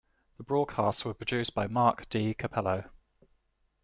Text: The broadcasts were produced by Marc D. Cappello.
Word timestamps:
The 0.39 0.43
broadcasts 0.43 1.05
were 1.05 1.13
produced 1.13 1.53
by 1.53 1.67
Marc 1.67 2.09
D. 2.09 2.33
Cappello. 2.33 2.85